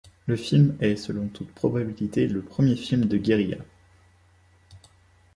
Le 0.25 0.35
film 0.35 0.75
est, 0.79 0.95
selon 0.95 1.27
toute 1.27 1.51
probabilité, 1.51 2.27
le 2.27 2.41
premier 2.41 2.75
film 2.75 3.05
de 3.05 3.17
guérilla. 3.17 3.59